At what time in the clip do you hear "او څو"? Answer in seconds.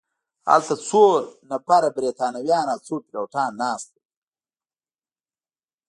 2.73-2.95